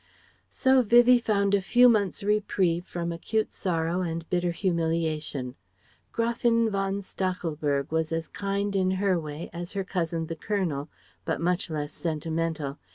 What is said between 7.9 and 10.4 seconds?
was as kind in her way as her cousin the